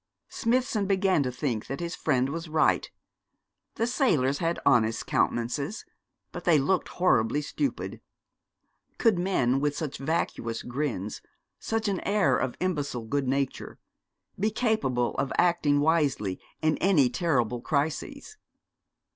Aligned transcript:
Smithson 0.29 0.87
began 0.87 1.21
to 1.21 1.31
think 1.31 1.67
that 1.67 1.79
his 1.79 1.93
friend 1.93 2.29
was 2.29 2.49
right. 2.49 2.89
The 3.75 3.85
sailors 3.85 4.39
had 4.39 4.57
honest 4.65 5.05
countenances, 5.05 5.85
but 6.31 6.43
they 6.43 6.57
looked 6.57 6.87
horribly 6.87 7.43
stupid. 7.43 8.01
Could 8.97 9.19
men 9.19 9.59
with 9.59 9.77
such 9.77 9.99
vacuous 9.99 10.63
grins, 10.63 11.21
such 11.59 11.87
an 11.87 11.99
air 11.99 12.35
of 12.35 12.57
imbecile 12.59 13.05
good 13.05 13.27
nature, 13.27 13.77
be 14.39 14.49
capable 14.49 15.13
of 15.19 15.31
acting 15.37 15.79
wisely 15.81 16.39
in 16.63 16.79
any 16.79 17.07
terrible 17.07 17.61
crisis? 17.61 18.37